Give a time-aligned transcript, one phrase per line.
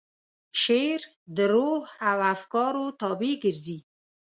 [0.61, 1.01] شعر
[1.35, 3.77] د روح او افکارو تابع ګرځي.